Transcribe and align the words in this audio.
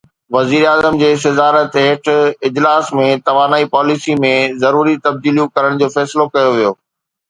وزيراعظم 0.35 0.95
جي 1.01 1.09
صدارت 1.25 1.77
هيٺ 1.81 2.09
اجلاس 2.51 2.91
۾ 3.03 3.05
توانائي 3.31 3.71
پاليسي 3.79 4.19
۾ 4.27 4.35
ضروري 4.67 4.99
تبديليون 5.09 5.55
ڪرڻ 5.57 5.81
جو 5.83 5.95
فيصلو 5.97 6.31
ڪيو 6.37 6.49
ويو 6.55 6.73